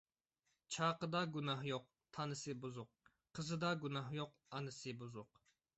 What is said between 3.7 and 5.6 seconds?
گۇناھ يوق، ئانىسى بۇزۇق.